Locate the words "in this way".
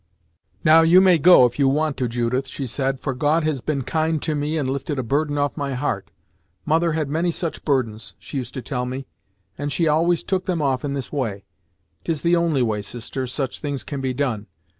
10.83-11.43